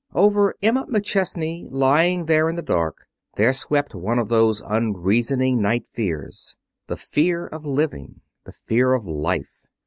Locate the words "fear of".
6.97-7.67, 8.51-9.05